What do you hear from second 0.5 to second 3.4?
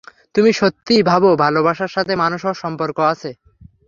সত্যিই ভাবো ভালোবাসার সাথে মানুষ হওয়ার সম্পর্ক আছে?